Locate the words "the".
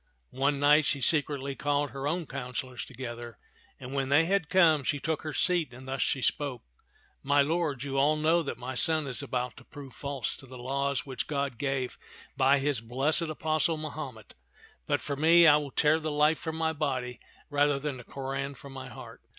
10.47-10.57, 15.99-16.09, 17.97-18.03